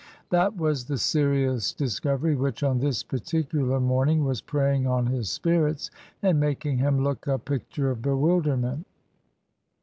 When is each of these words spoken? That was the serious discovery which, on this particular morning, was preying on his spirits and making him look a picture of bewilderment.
That 0.31 0.57
was 0.57 0.85
the 0.85 0.97
serious 0.97 1.71
discovery 1.73 2.33
which, 2.35 2.63
on 2.63 2.79
this 2.79 3.03
particular 3.03 3.79
morning, 3.79 4.25
was 4.25 4.41
preying 4.41 4.87
on 4.87 5.05
his 5.05 5.29
spirits 5.29 5.91
and 6.23 6.39
making 6.39 6.79
him 6.79 7.03
look 7.03 7.27
a 7.27 7.37
picture 7.37 7.91
of 7.91 8.01
bewilderment. 8.01 8.87